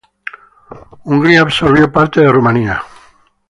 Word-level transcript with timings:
Hungría 1.03 1.41
absorbió 1.41 1.91
partes 1.91 2.23
de 2.23 2.31
Rumania. 2.31 2.81